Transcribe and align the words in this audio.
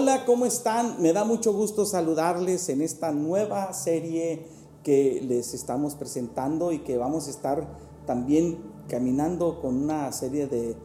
Hola, 0.00 0.24
¿cómo 0.26 0.46
están? 0.46 1.02
Me 1.02 1.12
da 1.12 1.24
mucho 1.24 1.52
gusto 1.52 1.84
saludarles 1.84 2.68
en 2.68 2.82
esta 2.82 3.10
nueva 3.10 3.72
serie 3.72 4.46
que 4.84 5.20
les 5.26 5.54
estamos 5.54 5.96
presentando 5.96 6.70
y 6.70 6.84
que 6.84 6.96
vamos 6.96 7.26
a 7.26 7.30
estar 7.30 7.66
también 8.06 8.62
caminando 8.88 9.60
con 9.60 9.74
una 9.74 10.12
serie 10.12 10.46
de, 10.46 10.76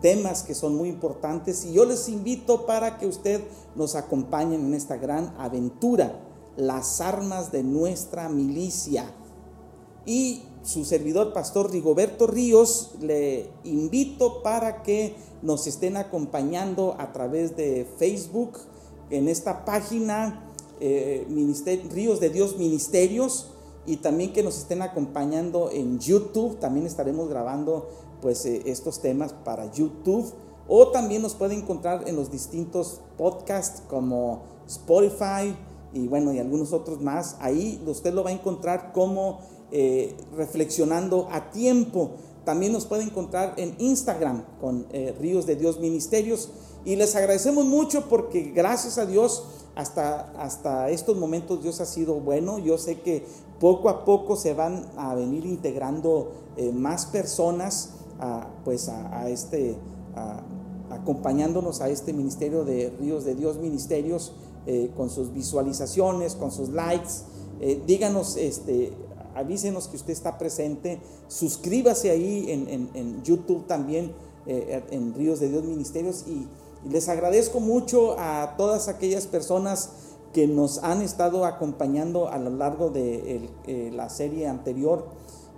temas 0.00 0.44
que 0.44 0.54
son 0.54 0.76
muy 0.76 0.90
importantes 0.90 1.64
y 1.64 1.72
yo 1.72 1.84
les 1.84 2.08
invito 2.08 2.66
para 2.66 2.98
que 2.98 3.08
usted 3.08 3.42
nos 3.74 3.96
acompañe 3.96 4.54
en 4.54 4.74
esta 4.74 4.96
gran 4.96 5.34
aventura, 5.36 6.12
las 6.56 7.00
armas 7.00 7.50
de 7.50 7.64
nuestra 7.64 8.28
milicia. 8.28 9.12
Y 10.06 10.44
su 10.62 10.84
servidor, 10.84 11.32
Pastor 11.32 11.70
Rigoberto 11.70 12.26
Ríos, 12.26 12.92
le 13.00 13.50
invito 13.64 14.42
para 14.42 14.82
que 14.82 15.16
nos 15.42 15.66
estén 15.66 15.96
acompañando 15.96 16.96
a 16.98 17.12
través 17.12 17.56
de 17.56 17.86
Facebook 17.98 18.58
en 19.10 19.28
esta 19.28 19.64
página 19.64 20.46
eh, 20.80 21.26
Ríos 21.90 22.20
de 22.20 22.30
Dios 22.30 22.56
Ministerios 22.58 23.52
y 23.86 23.96
también 23.96 24.32
que 24.32 24.42
nos 24.42 24.58
estén 24.58 24.82
acompañando 24.82 25.70
en 25.70 25.98
YouTube. 25.98 26.58
También 26.58 26.86
estaremos 26.86 27.28
grabando 27.28 27.88
pues 28.20 28.44
eh, 28.44 28.62
estos 28.66 29.00
temas 29.00 29.32
para 29.32 29.72
YouTube 29.72 30.32
o 30.68 30.88
también 30.88 31.22
nos 31.22 31.34
puede 31.34 31.54
encontrar 31.54 32.06
en 32.06 32.16
los 32.16 32.30
distintos 32.30 33.00
podcasts 33.16 33.82
como 33.88 34.42
Spotify 34.66 35.56
y 35.92 36.06
bueno 36.06 36.32
y 36.32 36.38
algunos 36.38 36.72
otros 36.72 37.00
más. 37.00 37.36
Ahí 37.40 37.82
usted 37.86 38.14
lo 38.14 38.22
va 38.22 38.30
a 38.30 38.34
encontrar 38.34 38.92
como 38.92 39.40
eh, 39.72 40.16
reflexionando 40.36 41.28
a 41.30 41.52
tiempo. 41.52 42.16
También 42.44 42.72
nos 42.72 42.86
puede 42.86 43.04
encontrar 43.04 43.54
en 43.56 43.76
Instagram 43.78 44.42
con 44.60 44.86
eh, 44.92 45.14
Ríos 45.20 45.46
de 45.46 45.54
Dios 45.54 45.78
Ministerios. 45.78 46.48
Y 46.84 46.96
les 46.96 47.14
agradecemos 47.14 47.64
mucho 47.64 48.08
porque 48.08 48.50
gracias 48.52 48.98
a 48.98 49.06
Dios 49.06 49.44
hasta, 49.76 50.32
hasta 50.42 50.90
estos 50.90 51.16
momentos 51.16 51.62
Dios 51.62 51.80
ha 51.80 51.86
sido 51.86 52.14
bueno. 52.14 52.58
Yo 52.58 52.78
sé 52.78 53.00
que 53.00 53.24
poco 53.60 53.88
a 53.90 54.04
poco 54.04 54.34
se 54.34 54.54
van 54.54 54.86
a 54.96 55.14
venir 55.14 55.46
integrando 55.46 56.32
eh, 56.56 56.72
más 56.72 57.06
personas 57.06 57.90
a, 58.18 58.48
pues 58.64 58.88
a, 58.88 59.30
este, 59.30 59.76
acompañándonos 60.90 61.80
a 61.80 61.90
este 61.90 62.12
ministerio 62.12 62.64
de 62.64 62.92
Ríos 62.98 63.24
de 63.24 63.36
Dios 63.36 63.58
Ministerios 63.58 64.32
con 64.96 65.10
sus 65.10 65.32
visualizaciones, 65.32 66.34
con 66.34 66.52
sus 66.52 66.68
likes. 66.68 67.24
díganos 67.86 68.36
este, 68.36 68.92
avísenos 69.34 69.88
que 69.88 69.96
usted 69.96 70.12
está 70.12 70.38
presente, 70.38 71.00
suscríbase 71.28 72.10
ahí 72.10 72.46
en, 72.48 73.22
YouTube 73.22 73.66
también, 73.66 74.12
eh, 74.46 74.82
en 74.90 75.14
Ríos 75.14 75.40
de 75.40 75.48
Dios 75.48 75.64
Ministerios 75.64 76.24
y, 76.26 76.46
les 76.88 77.10
agradezco 77.10 77.60
mucho 77.60 78.18
a 78.18 78.54
todas 78.56 78.88
aquellas 78.88 79.26
personas 79.26 79.90
que 80.32 80.46
nos 80.46 80.78
han 80.78 81.02
estado 81.02 81.44
acompañando 81.44 82.28
a 82.28 82.38
lo 82.38 82.50
largo 82.50 82.88
de 82.88 83.50
eh, 83.66 83.90
la 83.92 84.08
serie 84.08 84.46
anterior. 84.48 85.06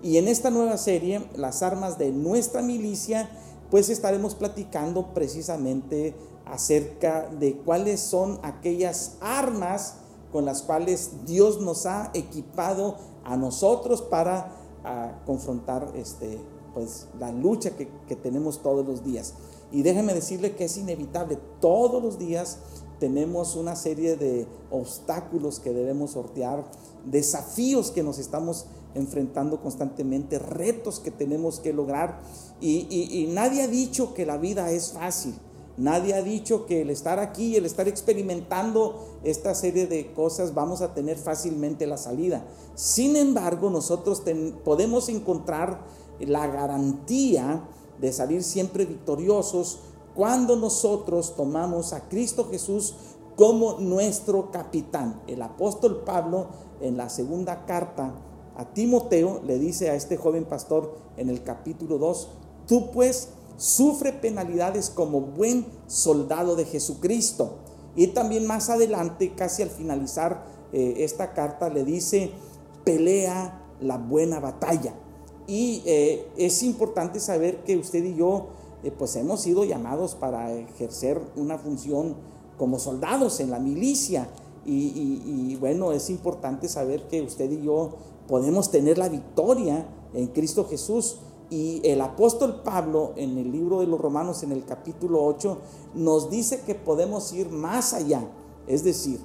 Y 0.02 0.16
en 0.16 0.26
esta 0.26 0.50
nueva 0.50 0.78
serie, 0.78 1.24
las 1.36 1.62
armas 1.62 1.96
de 1.96 2.10
nuestra 2.10 2.60
milicia, 2.60 3.30
pues 3.70 3.88
estaremos 3.88 4.34
platicando 4.34 5.14
precisamente 5.14 6.14
acerca 6.44 7.28
de 7.28 7.56
cuáles 7.58 8.00
son 8.00 8.40
aquellas 8.42 9.16
armas 9.20 9.98
con 10.32 10.44
las 10.44 10.62
cuales 10.62 11.24
Dios 11.26 11.60
nos 11.60 11.86
ha 11.86 12.10
equipado 12.14 12.96
a 13.24 13.36
nosotros 13.36 14.02
para 14.02 14.52
confrontar 15.26 15.92
este, 15.94 16.38
pues, 16.74 17.06
la 17.18 17.30
lucha 17.32 17.70
que, 17.76 18.16
tenemos 18.16 18.62
todos 18.62 18.86
los 18.86 19.04
días. 19.04 19.34
Y 19.70 19.82
déjeme 19.82 20.12
decirle 20.12 20.54
que 20.54 20.66
es 20.66 20.76
inevitable, 20.76 21.38
todos 21.60 22.02
los 22.02 22.18
días 22.18 22.58
tenemos 22.98 23.56
una 23.56 23.74
serie 23.74 24.16
de 24.16 24.46
obstáculos 24.70 25.60
que 25.60 25.72
debemos 25.72 26.12
sortear, 26.12 26.64
desafíos 27.06 27.90
que 27.90 28.02
nos 28.02 28.18
estamos 28.18 28.66
enfrentando 28.94 29.60
constantemente, 29.60 30.38
retos 30.38 31.00
que 31.00 31.10
tenemos 31.10 31.58
que 31.58 31.72
lograr. 31.72 32.20
Y, 32.60 33.28
nadie 33.32 33.62
ha 33.62 33.66
dicho 33.66 34.14
que 34.14 34.26
la 34.26 34.36
vida 34.36 34.70
es 34.70 34.92
fácil. 34.92 35.34
Nadie 35.76 36.14
ha 36.14 36.22
dicho 36.22 36.66
que 36.66 36.82
el 36.82 36.90
estar 36.90 37.18
aquí, 37.18 37.56
el 37.56 37.64
estar 37.64 37.88
experimentando 37.88 39.18
esta 39.24 39.54
serie 39.54 39.86
de 39.86 40.12
cosas, 40.12 40.54
vamos 40.54 40.82
a 40.82 40.92
tener 40.92 41.16
fácilmente 41.16 41.86
la 41.86 41.96
salida. 41.96 42.44
Sin 42.74 43.16
embargo, 43.16 43.70
nosotros 43.70 44.22
podemos 44.64 45.08
encontrar 45.08 45.80
la 46.20 46.46
garantía 46.46 47.62
de 48.00 48.12
salir 48.12 48.42
siempre 48.42 48.84
victoriosos 48.84 49.80
cuando 50.14 50.56
nosotros 50.56 51.34
tomamos 51.36 51.92
a 51.92 52.08
Cristo 52.08 52.48
Jesús 52.50 52.94
como 53.36 53.78
nuestro 53.78 54.50
capitán. 54.50 55.22
El 55.26 55.40
apóstol 55.40 56.02
Pablo 56.04 56.48
en 56.80 56.96
la 56.96 57.08
segunda 57.08 57.64
carta 57.64 58.12
a 58.56 58.74
Timoteo 58.74 59.40
le 59.46 59.58
dice 59.58 59.88
a 59.88 59.94
este 59.94 60.16
joven 60.16 60.44
pastor 60.44 60.94
en 61.16 61.30
el 61.30 61.42
capítulo 61.42 61.96
2, 61.96 62.28
tú 62.66 62.90
pues 62.90 63.30
sufre 63.62 64.12
penalidades 64.12 64.90
como 64.90 65.20
buen 65.20 65.64
soldado 65.86 66.56
de 66.56 66.64
Jesucristo. 66.64 67.58
Y 67.94 68.08
también 68.08 68.44
más 68.44 68.68
adelante, 68.70 69.34
casi 69.36 69.62
al 69.62 69.70
finalizar 69.70 70.44
eh, 70.72 70.94
esta 70.98 71.32
carta, 71.32 71.68
le 71.68 71.84
dice, 71.84 72.32
pelea 72.82 73.62
la 73.80 73.98
buena 73.98 74.40
batalla. 74.40 74.94
Y 75.46 75.80
eh, 75.86 76.26
es 76.36 76.64
importante 76.64 77.20
saber 77.20 77.62
que 77.62 77.76
usted 77.76 78.02
y 78.02 78.16
yo, 78.16 78.48
eh, 78.82 78.90
pues 78.90 79.14
hemos 79.14 79.42
sido 79.42 79.64
llamados 79.64 80.16
para 80.16 80.52
ejercer 80.52 81.20
una 81.36 81.56
función 81.56 82.16
como 82.58 82.80
soldados 82.80 83.38
en 83.38 83.52
la 83.52 83.60
milicia. 83.60 84.28
y 84.64 85.56
bueno, 85.60 85.92
es 85.92 86.10
importante 86.10 86.68
saber 86.68 87.06
que 87.08 87.22
usted 87.22 87.50
y 87.50 87.62
yo 87.62 87.90
podemos 88.26 88.72
tener 88.72 88.98
la 88.98 89.08
victoria 89.08 89.86
en 90.14 90.28
Cristo 90.28 90.66
Jesús 90.68 91.18
y 91.52 91.82
el 91.84 92.00
apóstol 92.00 92.62
Pablo 92.64 93.12
en 93.14 93.36
el 93.36 93.52
libro 93.52 93.80
de 93.80 93.86
los 93.86 94.00
Romanos, 94.00 94.42
en 94.42 94.52
el 94.52 94.64
capítulo 94.64 95.22
8, 95.22 95.58
nos 95.92 96.30
dice 96.30 96.62
que 96.62 96.74
podemos 96.74 97.30
ir 97.34 97.50
más 97.50 97.92
allá. 97.92 98.26
Es 98.66 98.84
decir, 98.84 99.20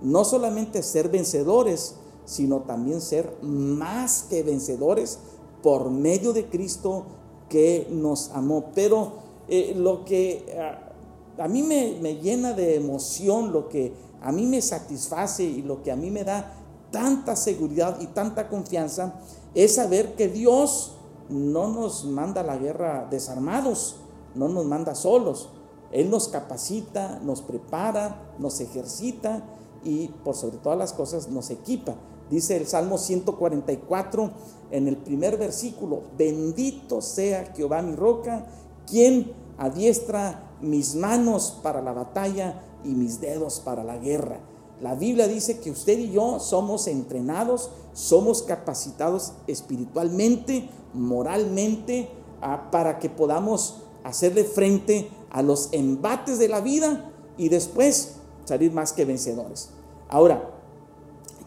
no 0.00 0.24
solamente 0.24 0.82
ser 0.82 1.10
vencedores, 1.10 1.96
sino 2.24 2.60
también 2.60 3.02
ser 3.02 3.36
más 3.42 4.22
que 4.22 4.42
vencedores 4.42 5.18
por 5.62 5.90
medio 5.90 6.32
de 6.32 6.46
Cristo 6.48 7.04
que 7.50 7.86
nos 7.90 8.30
amó. 8.30 8.70
Pero 8.74 9.12
eh, 9.46 9.74
lo 9.76 10.06
que 10.06 10.56
a, 10.58 11.44
a 11.44 11.46
mí 11.46 11.62
me, 11.62 11.98
me 12.00 12.14
llena 12.14 12.54
de 12.54 12.76
emoción, 12.76 13.52
lo 13.52 13.68
que 13.68 13.92
a 14.22 14.32
mí 14.32 14.46
me 14.46 14.62
satisface 14.62 15.44
y 15.44 15.60
lo 15.60 15.82
que 15.82 15.92
a 15.92 15.96
mí 15.96 16.10
me 16.10 16.24
da 16.24 16.54
tanta 16.90 17.36
seguridad 17.36 18.00
y 18.00 18.06
tanta 18.06 18.48
confianza 18.48 19.20
es 19.54 19.74
saber 19.74 20.14
que 20.14 20.28
Dios 20.28 20.95
no 21.28 21.68
nos 21.68 22.04
manda 22.04 22.42
la 22.42 22.56
guerra 22.56 23.06
desarmados, 23.10 23.96
no 24.34 24.48
nos 24.48 24.66
manda 24.66 24.94
solos. 24.94 25.48
Él 25.92 26.10
nos 26.10 26.28
capacita, 26.28 27.20
nos 27.22 27.42
prepara, 27.42 28.34
nos 28.38 28.60
ejercita 28.60 29.44
y 29.84 30.08
por 30.08 30.34
sobre 30.34 30.58
todas 30.58 30.78
las 30.78 30.92
cosas 30.92 31.28
nos 31.28 31.50
equipa. 31.50 31.94
Dice 32.30 32.56
el 32.56 32.66
Salmo 32.66 32.98
144 32.98 34.30
en 34.72 34.88
el 34.88 34.96
primer 34.96 35.36
versículo, 35.38 36.02
bendito 36.18 37.00
sea 37.00 37.52
Jehová 37.54 37.82
mi 37.82 37.94
roca, 37.94 38.46
quien 38.86 39.32
adiestra 39.58 40.50
mis 40.60 40.96
manos 40.96 41.58
para 41.62 41.80
la 41.82 41.92
batalla 41.92 42.62
y 42.84 42.88
mis 42.88 43.20
dedos 43.20 43.60
para 43.60 43.84
la 43.84 43.98
guerra. 43.98 44.40
La 44.80 44.94
Biblia 44.94 45.26
dice 45.26 45.58
que 45.58 45.70
usted 45.70 45.98
y 45.98 46.12
yo 46.12 46.38
somos 46.38 46.86
entrenados, 46.86 47.70
somos 47.94 48.42
capacitados 48.42 49.32
espiritualmente, 49.46 50.68
moralmente, 50.92 52.10
ah, 52.42 52.70
para 52.70 52.98
que 52.98 53.08
podamos 53.08 53.76
hacerle 54.04 54.44
frente 54.44 55.08
a 55.30 55.42
los 55.42 55.70
embates 55.72 56.38
de 56.38 56.48
la 56.48 56.60
vida 56.60 57.10
y 57.38 57.48
después 57.48 58.16
salir 58.44 58.72
más 58.72 58.92
que 58.92 59.04
vencedores. 59.04 59.70
Ahora, 60.08 60.50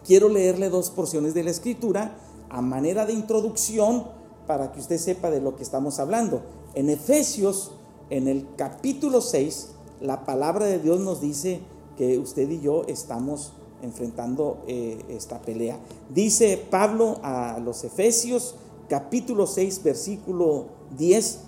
quiero 0.05 0.27
leerle 0.27 0.69
dos 0.69 0.89
porciones 0.89 1.33
de 1.33 1.43
la 1.43 1.51
escritura 1.51 2.17
a 2.49 2.61
manera 2.61 3.05
de 3.05 3.13
introducción 3.13 4.07
para 4.47 4.71
que 4.71 4.79
usted 4.79 4.97
sepa 4.97 5.29
de 5.29 5.39
lo 5.39 5.55
que 5.55 5.63
estamos 5.63 5.99
hablando. 5.99 6.41
En 6.73 6.89
Efesios, 6.89 7.71
en 8.09 8.27
el 8.27 8.47
capítulo 8.55 9.21
6, 9.21 9.69
la 10.01 10.25
palabra 10.25 10.65
de 10.65 10.79
Dios 10.79 10.99
nos 10.99 11.21
dice 11.21 11.61
que 11.99 12.17
usted 12.17 12.49
y 12.49 12.61
yo 12.61 12.83
estamos 12.87 13.51
enfrentando 13.81 14.63
eh, 14.67 15.03
esta 15.09 15.41
pelea. 15.41 15.77
Dice 16.09 16.55
Pablo 16.71 17.19
a 17.23 17.59
los 17.59 17.83
Efesios, 17.83 18.55
capítulo 18.87 19.45
6, 19.45 19.83
versículo 19.83 20.67
10, 20.97 21.39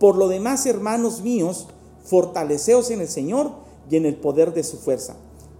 por 0.00 0.16
lo 0.16 0.28
demás, 0.28 0.64
hermanos 0.64 1.20
míos, 1.20 1.66
fortaleceos 2.02 2.90
en 2.90 3.02
el 3.02 3.08
Señor 3.08 3.50
y 3.90 3.96
en 3.96 4.06
el 4.06 4.16
poder 4.16 4.54
de 4.54 4.64
su 4.64 4.78
fuerza. 4.78 5.14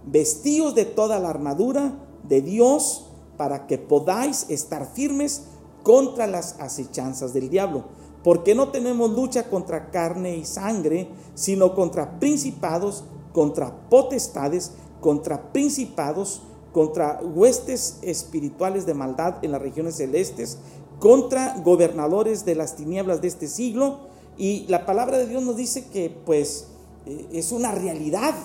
Vestíos 0.07 0.73
de 0.73 0.85
toda 0.85 1.19
la 1.19 1.29
armadura 1.29 1.93
de 2.27 2.41
Dios 2.41 3.05
para 3.37 3.67
que 3.67 3.77
podáis 3.77 4.47
estar 4.49 4.91
firmes 4.91 5.43
contra 5.83 6.25
las 6.25 6.59
acechanzas 6.59 7.35
del 7.35 7.51
diablo. 7.51 7.83
Porque 8.23 8.55
no 8.55 8.69
tenemos 8.69 9.11
lucha 9.11 9.43
contra 9.47 9.91
carne 9.91 10.37
y 10.37 10.43
sangre, 10.43 11.07
sino 11.35 11.75
contra 11.75 12.19
principados, 12.19 13.03
contra 13.39 13.87
potestades, 13.89 14.73
contra 14.99 15.53
principados, 15.53 16.41
contra 16.73 17.21
huestes 17.23 17.99
espirituales 18.01 18.85
de 18.85 18.93
maldad 18.93 19.35
en 19.43 19.53
las 19.53 19.61
regiones 19.61 19.95
celestes, 19.95 20.57
contra 20.99 21.57
gobernadores 21.63 22.43
de 22.43 22.55
las 22.55 22.75
tinieblas 22.75 23.21
de 23.21 23.29
este 23.29 23.47
siglo. 23.47 23.99
Y 24.37 24.65
la 24.67 24.85
palabra 24.85 25.17
de 25.17 25.25
Dios 25.25 25.41
nos 25.41 25.55
dice 25.55 25.85
que 25.85 26.09
pues 26.09 26.67
eh, 27.05 27.29
es 27.31 27.53
una 27.53 27.71
realidad. 27.71 28.35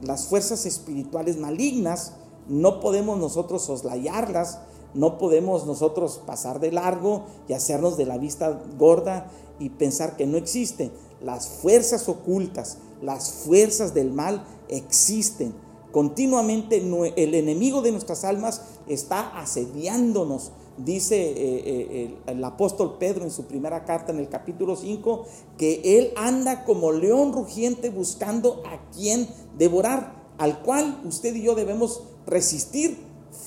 Las 0.00 0.28
fuerzas 0.28 0.64
espirituales 0.64 1.36
malignas 1.36 2.12
no 2.46 2.78
podemos 2.78 3.18
nosotros 3.18 3.62
soslayarlas, 3.62 4.60
no 4.94 5.18
podemos 5.18 5.66
nosotros 5.66 6.20
pasar 6.24 6.60
de 6.60 6.70
largo 6.70 7.24
y 7.48 7.54
hacernos 7.54 7.96
de 7.96 8.06
la 8.06 8.16
vista 8.16 8.62
gorda 8.78 9.26
y 9.58 9.70
pensar 9.70 10.16
que 10.16 10.28
no 10.28 10.36
existen. 10.36 10.92
Las 11.22 11.48
fuerzas 11.48 12.08
ocultas, 12.08 12.78
las 13.02 13.30
fuerzas 13.30 13.94
del 13.94 14.12
mal 14.12 14.44
existen. 14.68 15.54
Continuamente 15.92 16.76
el 17.16 17.34
enemigo 17.34 17.82
de 17.82 17.92
nuestras 17.92 18.24
almas 18.24 18.62
está 18.86 19.38
asediándonos. 19.38 20.52
Dice 20.78 21.16
eh, 21.16 21.34
eh, 21.36 22.16
el, 22.26 22.42
apóstol 22.44 22.96
Pedro 22.98 23.24
en 23.24 23.30
su 23.30 23.44
primera 23.44 23.84
carta 23.84 24.12
en 24.12 24.18
el 24.18 24.28
capítulo 24.28 24.76
5 24.76 25.26
que 25.58 25.98
él 25.98 26.12
anda 26.16 26.64
como 26.64 26.92
león 26.92 27.32
rugiente 27.32 27.90
buscando 27.90 28.62
a 28.64 28.90
quien 28.92 29.28
devorar, 29.58 30.14
al 30.38 30.62
cual 30.62 31.02
usted 31.04 31.34
y 31.34 31.42
yo 31.42 31.54
debemos 31.54 32.02
resistir 32.26 32.96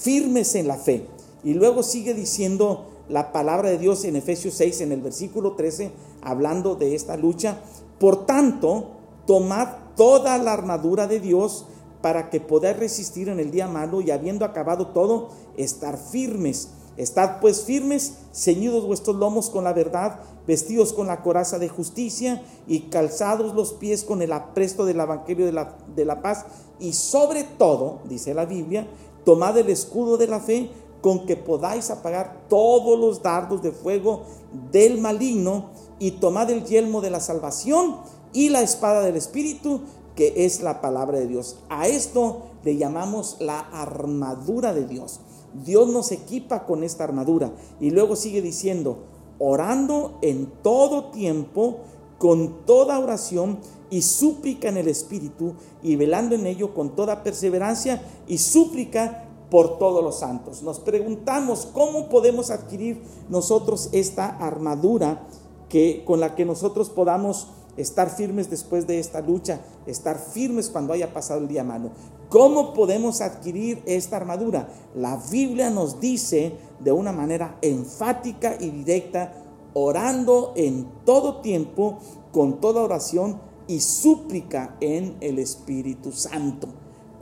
firmes 0.02 0.54
en 0.56 0.68
la 0.68 0.78
fe. 0.78 1.08
Y 1.44 1.54
luego 1.54 1.81
sigue 1.81 2.14
diciendo 2.14 2.86
la 3.10 3.31
palabra 3.31 3.69
de 3.69 3.78
Dios 3.78 4.06
en 4.06 4.16
Efesios 4.16 4.54
6, 4.56 4.81
en 4.81 4.92
el 4.92 5.02
versículo 5.02 5.54
13, 5.54 5.92
hablando 6.24 6.75
de 6.75 6.96
esta 6.96 7.18
lucha. 7.18 7.60
Por 8.00 8.25
tanto, 8.25 8.92
tomad 9.25 9.68
toda 9.96 10.38
la 10.38 10.54
armadura 10.54 11.08
de 11.08 11.20
Dios 11.20 11.66
para 12.02 12.30
que 12.30 12.42
podáis 12.42 12.78
resistir 12.78 13.30
en 13.30 13.40
el 13.40 13.52
día 13.52 13.68
malo 13.68 14.02
y 14.02 14.12
habiendo 14.12 14.44
acabado 14.44 14.88
todo, 14.88 15.30
estar 15.56 15.98
firmes. 15.98 16.70
Estad 16.98 17.40
pues 17.40 17.64
firmes, 17.64 18.18
ceñidos 18.34 18.86
vuestros 18.86 19.16
lomos 19.16 19.50
con 19.50 19.64
la 19.64 19.74
verdad, 19.74 20.20
vestidos 20.46 20.94
con 20.94 21.08
la 21.08 21.22
coraza 21.22 21.58
de 21.58 21.70
justicia 21.70 22.44
y 22.68 22.81
calzados 22.81 23.56
los 23.56 23.74
pies 23.74 24.04
con 24.04 24.22
el 24.22 24.31
apresto 24.31 24.86
del 24.86 25.00
evangelio 25.00 25.46
de 25.46 25.54
la, 25.54 25.76
de 25.96 26.06
la 26.06 26.22
paz. 26.22 26.46
Y 26.80 26.94
sobre 26.94 27.46
todo, 27.46 28.00
dice 28.10 28.34
la 28.34 28.46
Biblia, 28.46 28.86
tomad 29.24 29.58
el 29.58 29.69
escudo 29.69 30.18
de 30.18 30.28
la 30.28 30.40
fe 30.40 30.69
con 31.02 31.26
que 31.26 31.36
podáis 31.36 31.90
apagar 31.90 32.46
todos 32.48 33.00
los 33.00 33.24
dardos 33.24 33.64
de 33.64 33.72
fuego 33.72 34.24
del 34.72 35.02
maligno 35.02 35.72
y 36.04 36.12
tomad 36.12 36.50
el 36.50 36.66
yelmo 36.66 37.00
de 37.00 37.10
la 37.10 37.22
salvación 37.22 37.96
y 38.34 38.50
la 38.50 38.62
espada 38.62 39.00
del 39.00 39.16
Espíritu, 39.16 39.84
que 40.16 40.46
es 40.46 40.62
la 40.62 40.82
palabra 40.82 41.18
de 41.18 41.28
Dios. 41.28 41.60
A 41.70 41.88
esto 41.88 42.42
le 42.66 42.76
llamamos 42.76 43.38
la 43.40 43.60
armadura 43.60 44.74
de 44.74 44.86
Dios. 44.86 45.22
Dios 45.64 45.88
nos 45.88 46.12
equipa 46.12 46.66
con 46.66 46.84
esta 46.84 47.06
armadura. 47.06 47.54
Y 47.80 47.92
luego 47.92 48.18
sigue 48.18 48.42
diciendo, 48.42 49.06
orando 49.40 50.18
en 50.22 50.52
todo 50.62 51.06
tiempo, 51.12 51.78
con 52.18 52.66
toda 52.66 53.00
oración 53.00 53.60
y 53.90 54.02
súplica 54.02 54.68
en 54.68 54.76
el 54.76 54.90
Espíritu, 54.90 55.54
y 55.82 55.96
velando 55.96 56.36
en 56.36 56.48
ello 56.48 56.74
con 56.74 56.98
toda 56.98 57.24
perseverancia 57.24 58.04
y 58.28 58.40
súplica 58.40 59.30
por 59.50 59.78
todos 59.78 60.04
los 60.04 60.20
santos. 60.20 60.64
Nos 60.64 60.82
preguntamos 60.82 61.66
cómo 61.72 62.10
podemos 62.10 62.50
adquirir 62.50 63.02
nosotros 63.30 63.88
esta 63.94 64.26
armadura 64.26 65.28
que, 65.74 66.04
con 66.06 66.20
la 66.20 66.36
que 66.36 66.46
nosotros 66.46 66.92
podamos 66.92 67.48
estar 67.78 68.12
firmes 68.12 68.48
después 68.48 68.86
de 68.86 69.00
esta 69.00 69.22
lucha, 69.22 69.62
estar 69.88 70.20
firmes 70.20 70.70
cuando 70.70 70.94
haya 70.94 71.12
pasado 71.16 71.42
el 71.42 71.48
día 71.48 71.64
malo. 71.64 71.90
¿Cómo 72.30 72.75
podemos 72.75 73.22
adquirir 73.22 73.81
esta 73.88 74.18
armadura? 74.18 74.70
La 74.94 75.20
Biblia 75.31 75.72
nos 75.72 76.00
dice 76.00 76.54
de 76.80 76.92
una 76.92 77.12
manera 77.12 77.58
enfática 77.64 78.56
y 78.60 78.70
directa, 78.70 79.34
orando 79.74 80.54
en 80.56 80.88
todo 81.06 81.42
tiempo, 81.42 81.98
con 82.31 82.62
toda 82.62 82.84
oración 82.84 83.42
y 83.66 83.80
súplica 83.80 84.78
en 84.80 85.18
el 85.22 85.40
Espíritu 85.40 86.12
Santo. 86.12 86.68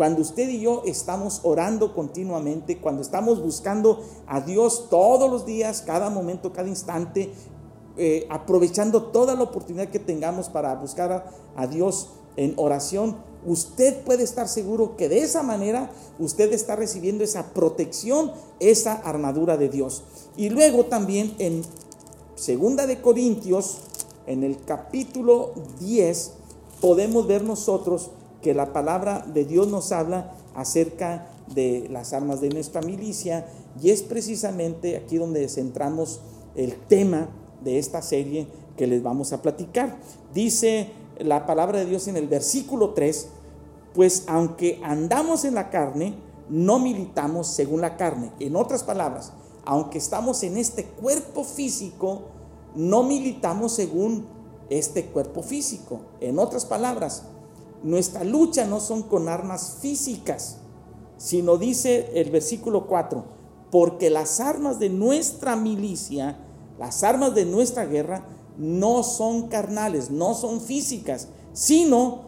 Cuando 0.01 0.21
usted 0.21 0.49
y 0.49 0.61
yo 0.61 0.81
estamos 0.85 1.41
orando 1.43 1.93
continuamente, 1.93 2.79
cuando 2.79 3.03
estamos 3.03 3.39
buscando 3.39 4.03
a 4.25 4.41
Dios 4.41 4.87
todos 4.89 5.29
los 5.29 5.45
días, 5.45 5.83
cada 5.85 6.09
momento, 6.09 6.51
cada 6.51 6.67
instante, 6.67 7.31
eh, 7.97 8.25
aprovechando 8.29 9.03
toda 9.03 9.35
la 9.35 9.43
oportunidad 9.43 9.89
que 9.89 9.99
tengamos 9.99 10.49
para 10.49 10.73
buscar 10.75 11.11
a, 11.11 11.25
a 11.55 11.67
Dios 11.67 12.09
en 12.37 12.53
oración, 12.57 13.17
usted 13.45 14.03
puede 14.03 14.23
estar 14.23 14.47
seguro 14.47 14.95
que 14.95 15.09
de 15.09 15.19
esa 15.19 15.43
manera 15.43 15.91
usted 16.19 16.53
está 16.53 16.75
recibiendo 16.75 17.23
esa 17.23 17.53
protección, 17.53 18.31
esa 18.59 18.93
armadura 18.93 19.57
de 19.57 19.69
Dios. 19.69 20.03
Y 20.35 20.49
luego 20.49 20.85
también 20.85 21.35
en 21.39 21.63
Segunda 22.35 22.87
de 22.87 23.01
Corintios, 23.01 23.77
en 24.25 24.43
el 24.43 24.63
capítulo 24.63 25.51
10, 25.79 26.31
podemos 26.79 27.27
ver 27.27 27.43
nosotros 27.43 28.11
que 28.41 28.53
la 28.53 28.73
palabra 28.73 29.25
de 29.31 29.45
Dios 29.45 29.67
nos 29.67 29.91
habla 29.91 30.33
acerca 30.55 31.27
de 31.53 31.87
las 31.89 32.13
armas 32.13 32.41
de 32.41 32.49
nuestra 32.49 32.81
milicia 32.81 33.45
y 33.81 33.91
es 33.91 34.01
precisamente 34.01 34.97
aquí 34.97 35.17
donde 35.17 35.47
centramos 35.49 36.21
el 36.55 36.75
tema 36.75 37.29
de 37.61 37.79
esta 37.79 38.01
serie 38.01 38.47
que 38.77 38.87
les 38.87 39.03
vamos 39.03 39.33
a 39.33 39.41
platicar. 39.41 39.97
Dice 40.33 40.91
la 41.19 41.45
palabra 41.45 41.79
de 41.79 41.85
Dios 41.85 42.07
en 42.07 42.17
el 42.17 42.27
versículo 42.27 42.91
3, 42.91 43.29
pues 43.93 44.23
aunque 44.27 44.79
andamos 44.83 45.45
en 45.45 45.55
la 45.55 45.69
carne, 45.69 46.15
no 46.49 46.79
militamos 46.79 47.47
según 47.47 47.81
la 47.81 47.97
carne. 47.97 48.31
En 48.39 48.55
otras 48.55 48.83
palabras, 48.83 49.31
aunque 49.65 49.97
estamos 49.97 50.43
en 50.43 50.57
este 50.57 50.85
cuerpo 50.85 51.43
físico, 51.43 52.23
no 52.75 53.03
militamos 53.03 53.73
según 53.73 54.25
este 54.69 55.05
cuerpo 55.05 55.43
físico. 55.43 56.01
En 56.19 56.39
otras 56.39 56.65
palabras, 56.65 57.23
nuestra 57.83 58.23
lucha 58.23 58.65
no 58.65 58.79
son 58.79 59.03
con 59.03 59.27
armas 59.27 59.77
físicas, 59.81 60.57
sino 61.17 61.57
dice 61.57 62.09
el 62.15 62.31
versículo 62.31 62.87
4, 62.87 63.23
porque 63.69 64.09
las 64.09 64.39
armas 64.39 64.79
de 64.79 64.89
nuestra 64.89 65.55
milicia, 65.55 66.39
las 66.79 67.03
armas 67.03 67.35
de 67.35 67.45
nuestra 67.45 67.85
guerra, 67.85 68.25
no 68.57 69.03
son 69.03 69.47
carnales, 69.47 70.11
no 70.11 70.33
son 70.33 70.61
físicas, 70.61 71.27
sino 71.53 72.21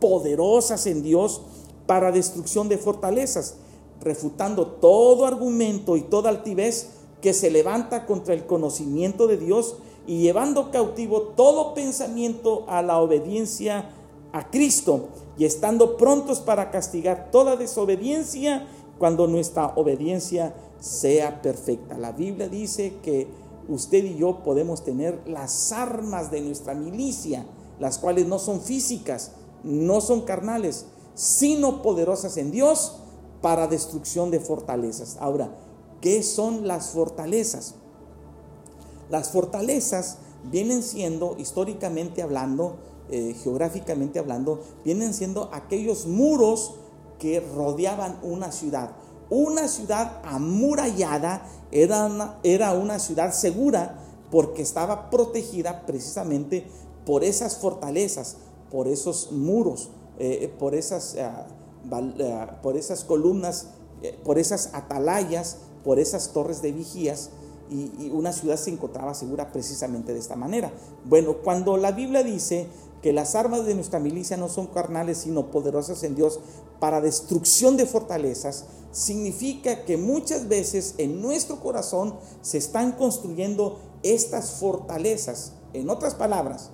poderosas 0.00 0.86
en 0.86 1.02
Dios 1.02 1.42
para 1.86 2.12
destrucción 2.12 2.68
de 2.68 2.78
fortalezas, 2.78 3.56
refutando 4.00 4.66
todo 4.66 5.26
argumento 5.26 5.96
y 5.96 6.02
toda 6.02 6.30
altivez 6.30 6.90
que 7.20 7.32
se 7.32 7.50
levanta 7.50 8.06
contra 8.06 8.34
el 8.34 8.46
conocimiento 8.46 9.26
de 9.26 9.36
Dios 9.36 9.76
y 10.06 10.20
llevando 10.22 10.70
cautivo 10.70 11.22
todo 11.36 11.74
pensamiento 11.74 12.64
a 12.66 12.82
la 12.82 12.98
obediencia 12.98 13.90
a 14.32 14.50
Cristo 14.50 15.08
y 15.38 15.44
estando 15.44 15.96
prontos 15.96 16.40
para 16.40 16.70
castigar 16.70 17.30
toda 17.30 17.56
desobediencia 17.56 18.66
cuando 18.98 19.26
nuestra 19.26 19.72
obediencia 19.76 20.54
sea 20.80 21.42
perfecta. 21.42 21.98
La 21.98 22.12
Biblia 22.12 22.48
dice 22.48 22.94
que 23.02 23.28
usted 23.68 24.04
y 24.04 24.16
yo 24.16 24.42
podemos 24.42 24.84
tener 24.84 25.22
las 25.26 25.72
armas 25.72 26.30
de 26.30 26.40
nuestra 26.40 26.74
milicia, 26.74 27.46
las 27.78 27.98
cuales 27.98 28.26
no 28.26 28.38
son 28.38 28.60
físicas, 28.60 29.32
no 29.64 30.00
son 30.00 30.22
carnales, 30.22 30.86
sino 31.14 31.82
poderosas 31.82 32.36
en 32.36 32.50
Dios 32.50 32.96
para 33.40 33.66
destrucción 33.66 34.30
de 34.30 34.40
fortalezas. 34.40 35.16
Ahora, 35.20 35.54
¿qué 36.00 36.22
son 36.22 36.66
las 36.66 36.90
fortalezas? 36.90 37.74
Las 39.10 39.30
fortalezas 39.30 40.18
vienen 40.50 40.82
siendo, 40.82 41.36
históricamente 41.38 42.22
hablando, 42.22 42.76
eh, 43.10 43.36
geográficamente 43.42 44.18
hablando, 44.18 44.60
vienen 44.84 45.12
siendo 45.12 45.50
aquellos 45.52 46.06
muros 46.06 46.76
que 47.18 47.40
rodeaban 47.40 48.18
una 48.22 48.52
ciudad. 48.52 48.92
Una 49.34 49.66
ciudad 49.66 50.20
amurallada 50.24 51.46
era 51.70 52.04
una, 52.04 52.38
era 52.42 52.74
una 52.74 52.98
ciudad 52.98 53.32
segura 53.32 53.96
porque 54.30 54.60
estaba 54.60 55.08
protegida 55.08 55.86
precisamente 55.86 56.66
por 57.06 57.24
esas 57.24 57.56
fortalezas, 57.56 58.36
por 58.70 58.88
esos 58.88 59.32
muros, 59.32 59.88
eh, 60.18 60.52
por, 60.58 60.74
esas, 60.74 61.16
ah, 61.16 61.46
ah, 61.90 62.58
por 62.62 62.76
esas 62.76 63.04
columnas, 63.04 63.68
eh, 64.02 64.20
por 64.22 64.38
esas 64.38 64.74
atalayas, 64.74 65.56
por 65.82 65.98
esas 65.98 66.34
torres 66.34 66.60
de 66.60 66.72
vigías, 66.72 67.30
y, 67.70 68.10
una 68.10 68.34
ciudad 68.34 68.58
se 68.58 68.68
encontraba 68.68 69.14
segura 69.14 69.50
precisamente 69.50 70.12
de 70.12 70.18
esta 70.18 70.36
manera. 70.36 70.70
Bueno, 71.06 71.38
cuando 71.42 71.78
la 71.78 71.92
Biblia 71.92 72.22
dice 72.22 72.66
que 73.00 73.14
las 73.14 73.34
armas 73.34 73.64
de 73.64 73.74
nuestra 73.74 73.98
milicia 73.98 74.36
no 74.36 74.50
son 74.50 74.66
carnales, 74.66 75.16
sino 75.16 75.50
poderosas 75.50 76.02
en 76.02 76.14
Dios 76.14 76.38
para 76.80 77.00
destrucción 77.00 77.78
de 77.78 77.86
fortalezas, 77.86 78.66
significa 78.92 79.84
que 79.84 79.96
muchas 79.96 80.48
veces 80.48 80.94
en 80.98 81.20
nuestro 81.20 81.60
corazón 81.60 82.14
se 82.42 82.58
están 82.58 82.92
construyendo 82.92 83.78
estas 84.02 84.52
fortalezas. 84.52 85.54
En 85.72 85.90
otras 85.90 86.14
palabras, 86.14 86.70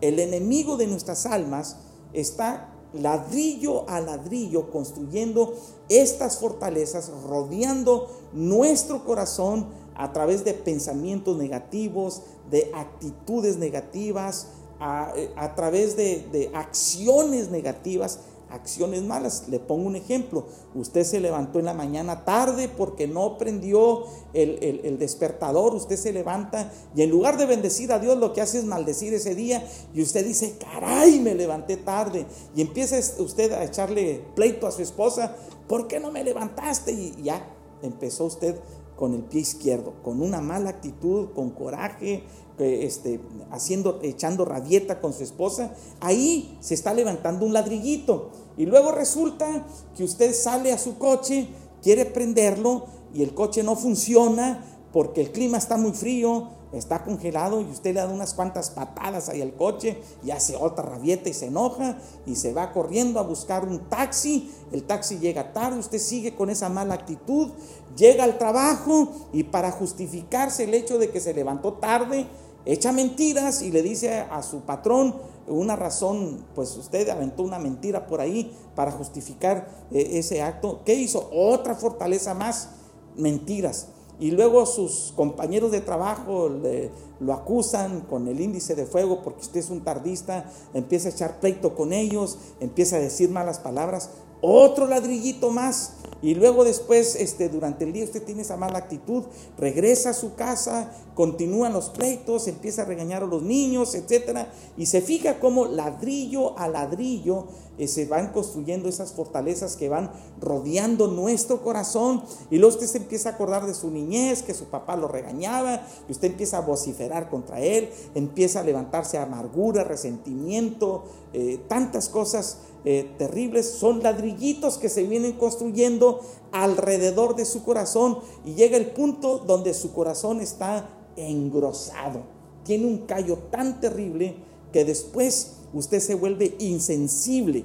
el 0.00 0.18
enemigo 0.18 0.76
de 0.76 0.86
nuestras 0.86 1.26
almas 1.26 1.76
está 2.12 2.74
ladrillo 2.94 3.88
a 3.88 4.00
ladrillo 4.00 4.70
construyendo 4.70 5.54
estas 5.88 6.38
fortalezas, 6.38 7.10
rodeando 7.28 8.08
nuestro 8.32 9.04
corazón 9.04 9.66
a 9.94 10.12
través 10.12 10.44
de 10.44 10.54
pensamientos 10.54 11.36
negativos, 11.36 12.22
de 12.50 12.70
actitudes 12.74 13.58
negativas, 13.58 14.48
a, 14.80 15.54
través 15.56 15.96
de, 15.96 16.28
de 16.30 16.52
acciones 16.54 17.50
negativas 17.50 18.20
acciones 18.50 19.02
malas. 19.02 19.44
Le 19.48 19.58
pongo 19.58 19.86
un 19.86 19.96
ejemplo. 19.96 20.46
Usted 20.74 21.04
se 21.04 21.20
levantó 21.20 21.58
en 21.58 21.66
la 21.66 21.74
mañana 21.74 22.24
tarde 22.24 22.68
porque 22.68 23.06
no 23.06 23.38
prendió 23.38 24.04
el, 24.32 24.98
despertador. 24.98 25.74
Usted 25.74 25.96
se 25.96 26.12
levanta 26.12 26.72
y 26.94 27.02
en 27.02 27.10
lugar 27.10 27.36
de 27.38 27.46
bendecir 27.46 27.92
a 27.92 27.98
Dios 27.98 28.18
lo 28.18 28.32
que 28.32 28.40
hace 28.40 28.58
es 28.58 28.64
maldecir 28.64 29.14
ese 29.14 29.34
día. 29.34 29.66
Y 29.94 30.02
usted 30.02 30.24
dice, 30.24 30.56
caray, 30.58 31.20
me 31.20 31.34
levanté 31.34 31.76
tarde. 31.76 32.26
Y 32.54 32.60
empieza 32.60 32.98
usted 33.22 33.52
a 33.52 33.64
echarle 33.64 34.24
pleito 34.34 34.66
a 34.66 34.72
su 34.72 34.82
esposa. 34.82 35.36
¿Por 35.66 35.88
qué 35.88 36.00
no 36.00 36.10
me 36.10 36.24
levantaste? 36.24 36.92
Y 36.92 37.22
ya 37.22 37.44
empezó 37.82 38.24
usted 38.24 38.56
con 38.98 39.14
el 39.14 39.22
pie 39.22 39.42
izquierdo, 39.42 39.94
con 40.02 40.20
una 40.20 40.40
mala 40.40 40.70
actitud, 40.70 41.28
con 41.32 41.50
coraje, 41.50 42.24
este, 42.58 43.20
haciendo, 43.50 44.00
echando 44.02 44.44
rabieta 44.44 45.00
con 45.00 45.12
su 45.12 45.22
esposa, 45.22 45.72
ahí 46.00 46.58
se 46.60 46.74
está 46.74 46.94
levantando 46.94 47.46
un 47.46 47.52
ladrillito. 47.52 48.30
Y 48.56 48.66
luego 48.66 48.92
resulta 48.92 49.66
que 49.96 50.04
usted 50.04 50.34
sale 50.34 50.72
a 50.72 50.78
su 50.78 50.98
coche, 50.98 51.48
quiere 51.82 52.04
prenderlo 52.04 52.86
y 53.14 53.22
el 53.22 53.34
coche 53.34 53.62
no 53.62 53.76
funciona 53.76 54.64
porque 54.92 55.20
el 55.20 55.32
clima 55.32 55.58
está 55.58 55.76
muy 55.76 55.92
frío, 55.92 56.48
está 56.72 57.02
congelado 57.02 57.60
y 57.60 57.64
usted 57.64 57.94
le 57.94 58.00
da 58.00 58.08
unas 58.08 58.34
cuantas 58.34 58.70
patadas 58.70 59.28
ahí 59.28 59.40
al 59.40 59.54
coche 59.54 59.98
y 60.24 60.30
hace 60.30 60.56
otra 60.56 60.84
rabieta 60.84 61.28
y 61.28 61.34
se 61.34 61.46
enoja 61.46 61.98
y 62.26 62.36
se 62.36 62.52
va 62.52 62.72
corriendo 62.72 63.18
a 63.18 63.22
buscar 63.22 63.66
un 63.66 63.88
taxi. 63.88 64.50
El 64.72 64.84
taxi 64.84 65.18
llega 65.18 65.52
tarde, 65.52 65.78
usted 65.78 65.98
sigue 65.98 66.34
con 66.34 66.50
esa 66.50 66.68
mala 66.68 66.94
actitud, 66.94 67.48
llega 67.96 68.24
al 68.24 68.38
trabajo 68.38 69.08
y 69.32 69.44
para 69.44 69.70
justificarse 69.70 70.64
el 70.64 70.74
hecho 70.74 70.98
de 70.98 71.10
que 71.10 71.20
se 71.20 71.34
levantó 71.34 71.74
tarde, 71.74 72.26
echa 72.68 72.92
mentiras 72.92 73.62
y 73.62 73.72
le 73.72 73.82
dice 73.82 74.20
a 74.30 74.42
su 74.42 74.60
patrón 74.60 75.16
una 75.46 75.74
razón, 75.74 76.44
pues 76.54 76.76
usted 76.76 77.08
aventó 77.08 77.42
una 77.42 77.58
mentira 77.58 78.06
por 78.06 78.20
ahí 78.20 78.54
para 78.74 78.92
justificar 78.92 79.68
eh, 79.90 80.10
ese 80.12 80.42
acto. 80.42 80.82
¿Qué 80.84 80.94
hizo? 80.94 81.30
Otra 81.32 81.74
fortaleza 81.74 82.34
más, 82.34 82.68
mentiras. 83.16 83.88
Y 84.20 84.32
luego 84.32 84.66
sus 84.66 85.12
compañeros 85.16 85.70
de 85.70 85.80
trabajo 85.80 86.48
le, 86.48 86.90
lo 87.20 87.32
acusan 87.32 88.00
con 88.02 88.28
el 88.28 88.40
índice 88.40 88.74
de 88.74 88.84
fuego 88.84 89.22
porque 89.22 89.42
usted 89.42 89.60
es 89.60 89.70
un 89.70 89.82
tardista, 89.82 90.50
empieza 90.74 91.08
a 91.08 91.12
echar 91.12 91.40
pleito 91.40 91.74
con 91.74 91.92
ellos, 91.92 92.36
empieza 92.60 92.96
a 92.96 93.00
decir 93.00 93.30
malas 93.30 93.60
palabras 93.60 94.10
otro 94.40 94.86
ladrillito 94.86 95.50
más. 95.50 95.94
Y 96.20 96.34
luego 96.34 96.64
después, 96.64 97.14
este, 97.14 97.48
durante 97.48 97.84
el 97.84 97.92
día 97.92 98.02
usted 98.02 98.24
tiene 98.24 98.42
esa 98.42 98.56
mala 98.56 98.78
actitud, 98.78 99.22
regresa 99.56 100.10
a 100.10 100.14
su 100.14 100.34
casa, 100.34 100.90
continúan 101.14 101.72
los 101.72 101.90
pleitos, 101.90 102.48
empieza 102.48 102.82
a 102.82 102.86
regañar 102.86 103.22
a 103.22 103.26
los 103.26 103.42
niños, 103.42 103.94
etcétera, 103.94 104.52
y 104.76 104.86
se 104.86 105.00
fija 105.00 105.38
cómo 105.38 105.66
ladrillo 105.66 106.58
a 106.58 106.66
ladrillo 106.66 107.46
eh, 107.78 107.86
se 107.86 108.06
van 108.06 108.32
construyendo 108.32 108.88
esas 108.88 109.12
fortalezas 109.12 109.76
que 109.76 109.88
van 109.88 110.10
rodeando 110.40 111.06
nuestro 111.06 111.62
corazón. 111.62 112.24
Y 112.50 112.58
luego 112.58 112.74
usted 112.74 112.88
se 112.88 112.98
empieza 112.98 113.30
a 113.30 113.32
acordar 113.32 113.66
de 113.66 113.74
su 113.74 113.90
niñez, 113.90 114.42
que 114.42 114.54
su 114.54 114.64
papá 114.64 114.96
lo 114.96 115.06
regañaba, 115.06 115.86
y 116.08 116.12
usted 116.12 116.32
empieza 116.32 116.58
a 116.58 116.62
vociferar 116.62 117.30
contra 117.30 117.60
él, 117.60 117.90
empieza 118.14 118.60
a 118.60 118.64
levantarse 118.64 119.18
amargura, 119.18 119.84
resentimiento, 119.84 121.04
eh, 121.32 121.60
tantas 121.68 122.08
cosas 122.08 122.58
eh, 122.84 123.10
terribles, 123.18 123.70
son 123.70 124.02
ladrillitos 124.02 124.78
que 124.78 124.88
se 124.88 125.02
vienen 125.02 125.32
construyendo 125.32 126.20
alrededor 126.52 127.36
de 127.36 127.44
su 127.44 127.64
corazón 127.64 128.18
y 128.44 128.54
llega 128.54 128.76
el 128.76 128.92
punto 128.92 129.38
donde 129.38 129.74
su 129.74 129.92
corazón 129.92 130.40
está 130.40 130.88
engrosado, 131.16 132.22
tiene 132.64 132.86
un 132.86 132.98
callo 132.98 133.38
tan 133.50 133.80
terrible 133.80 134.36
que 134.72 134.84
después 134.84 135.54
usted 135.72 136.00
se 136.00 136.14
vuelve 136.14 136.54
insensible. 136.58 137.64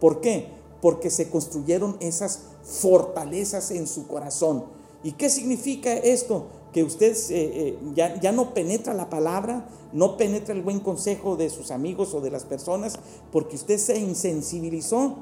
¿Por 0.00 0.20
qué? 0.20 0.48
Porque 0.80 1.10
se 1.10 1.30
construyeron 1.30 1.96
esas 2.00 2.40
fortalezas 2.62 3.70
en 3.70 3.86
su 3.86 4.06
corazón. 4.06 4.64
¿Y 5.02 5.12
qué 5.12 5.30
significa 5.30 5.92
esto? 5.92 6.46
Que 6.72 6.84
usted 6.84 7.12
eh, 7.12 7.26
eh, 7.30 7.78
ya, 7.94 8.20
ya 8.20 8.32
no 8.32 8.54
penetra 8.54 8.94
la 8.94 9.10
palabra, 9.10 9.66
no 9.92 10.16
penetra 10.16 10.54
el 10.54 10.62
buen 10.62 10.80
consejo 10.80 11.36
de 11.36 11.50
sus 11.50 11.70
amigos 11.70 12.14
o 12.14 12.20
de 12.20 12.30
las 12.30 12.44
personas 12.44 12.98
porque 13.32 13.56
usted 13.56 13.78
se 13.78 13.98
insensibilizó. 13.98 15.16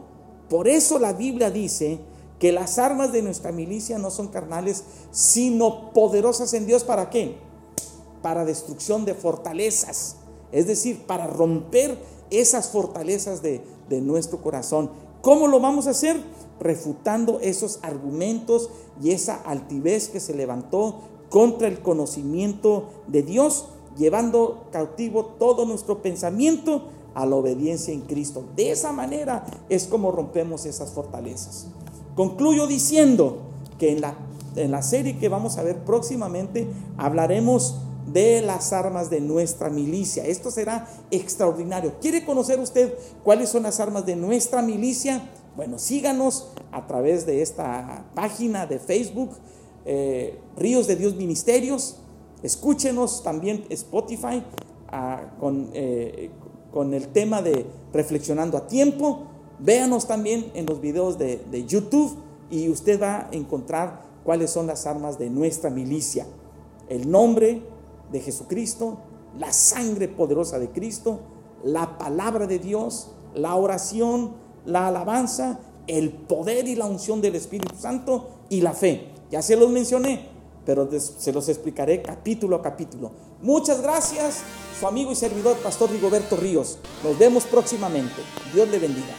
Por 0.49 0.69
eso 0.69 0.99
la 0.99 1.13
Biblia 1.13 1.51
dice 1.51 2.01
que 2.39 2.53
las 2.53 2.79
armas 2.79 3.13
de 3.13 3.23
nuestra 3.23 3.53
milicia 3.53 3.99
no 3.99 4.11
son 4.11 4.29
carnales, 4.29 4.85
sino 5.11 5.93
poderosas 5.93 6.55
en 6.55 6.67
Dios. 6.67 6.85
¿Para 6.85 7.11
qué? 7.11 7.37
Para 8.23 8.45
destrucción 8.45 9.05
de 9.05 9.15
fortalezas. 9.15 10.17
Es 10.53 10.67
decir, 10.67 11.03
para 11.07 11.27
romper 11.27 11.99
esas 12.31 12.69
fortalezas 12.69 13.43
de, 13.43 13.63
de 13.89 14.01
nuestro 14.01 14.41
corazón. 14.41 14.91
¿Cómo 15.21 15.49
lo 15.49 15.61
vamos 15.61 15.87
a 15.87 15.91
hacer? 15.91 16.23
Refutando 16.61 17.41
esos 17.41 17.81
argumentos 17.83 18.71
y 19.03 19.11
esa 19.11 19.37
altivez 19.37 20.09
que 20.09 20.21
se 20.21 20.35
levantó 20.35 21.01
contra 21.31 21.69
el 21.69 21.81
conocimiento 21.81 22.91
de 23.07 23.23
Dios 23.23 23.67
llevando 23.97 24.67
cautivo 24.71 25.25
todo 25.39 25.67
nuestro 25.67 26.01
pensamiento 26.01 26.85
a 27.15 27.27
la 27.27 27.37
obediencia 27.37 27.93
en 27.93 28.03
Cristo. 28.03 28.45
De 28.55 28.71
esa 28.71 28.93
manera 28.93 29.45
es 29.69 29.87
como 29.87 30.13
rompemos 30.13 30.65
esas 30.67 30.93
fortalezas. 30.93 31.67
Concluyo 32.15 32.67
diciendo 32.67 33.39
que 33.79 33.93
en 33.93 34.01
la, 34.01 34.15
en 34.57 34.71
la 34.71 34.83
serie 34.83 35.19
que 35.19 35.29
vamos 35.29 35.59
a 35.59 35.63
ver 35.63 35.85
próximamente 35.85 36.69
hablaremos 36.97 37.77
de 38.13 38.41
las 38.41 38.73
armas 38.73 39.11
de 39.11 39.21
nuestra 39.21 39.69
milicia. 39.69 40.25
Esto 40.25 40.51
será 40.51 40.89
extraordinario. 41.11 41.95
¿Quiere 42.01 42.25
conocer 42.25 42.59
usted 42.59 42.95
cuáles 43.23 43.51
son 43.51 43.65
las 43.65 43.81
armas 43.81 44.07
de 44.07 44.17
nuestra 44.17 44.63
milicia? 44.63 45.29
Bueno, 45.57 45.79
síganos 45.79 46.49
a 46.73 46.87
través 46.87 47.27
de 47.27 47.43
esta 47.43 48.05
página 48.15 48.67
de 48.67 48.79
Facebook, 48.79 49.31
eh, 49.91 50.39
Ríos 50.59 50.87
de 50.87 50.97
Dios 50.97 51.17
Ministerios. 51.17 51.97
Escúchenos 52.43 53.23
también 53.23 53.65
Spotify 53.71 54.45
ah, 54.89 55.23
eh, 55.73 56.31
con, 56.71 56.93
el 56.93 57.09
tema 57.09 57.41
de 57.41 57.65
Reflexionando 57.95 58.59
a 58.59 58.67
Tiempo. 58.67 59.23
Véanos 59.59 60.07
también 60.07 60.53
en 60.53 60.67
los 60.67 60.83
videos 60.83 61.17
de, 61.17 61.39
de 61.51 61.65
YouTube 61.65 62.19
y 62.51 62.69
usted 62.69 63.01
va 63.01 63.17
a 63.17 63.29
encontrar 63.33 64.03
cuáles 64.25 64.51
son 64.51 64.67
las 64.67 64.87
armas 64.87 65.19
de 65.19 65.31
nuestra 65.31 65.71
milicia. 65.71 66.27
El 66.91 67.11
nombre 67.11 67.63
de 68.13 68.21
Jesucristo, 68.21 68.99
la 69.39 69.55
sangre 69.55 70.07
poderosa 70.07 70.59
de 70.59 70.69
Cristo, 70.69 71.21
la 71.65 71.97
palabra 71.97 72.47
de 72.47 72.59
Dios, 72.59 73.13
la 73.35 73.55
oración, 73.55 74.35
la 74.67 74.89
alabanza, 74.89 75.61
el 75.87 76.11
poder 76.11 76.69
y 76.69 76.75
la 76.75 76.85
unción 76.85 77.23
del 77.23 77.37
Espíritu 77.37 77.75
Santo 77.75 78.29
y 78.51 78.61
la 78.61 78.75
fe. 78.75 79.18
Ya 79.31 79.43
se 79.43 79.57
los 79.57 79.71
mencioné, 79.71 80.27
pero 80.65 80.89
se 80.91 81.33
los 81.33 81.49
explicaré 81.49 82.03
capítulo 82.03 82.57
a 82.57 82.63
capítulo. 82.63 83.11
Muchas 83.43 83.83
gracias, 83.83 84.41
su 84.79 84.87
amigo 84.87 85.13
y 85.13 85.15
servidor, 85.15 85.57
Pastor 85.59 85.91
Rigoberto 85.91 86.37
Ríos. 86.37 86.79
Nos 87.05 87.19
vemos 87.19 87.45
próximamente. 87.45 88.23
Dios 88.53 88.69
le 88.69 88.79
bendiga. 88.79 89.15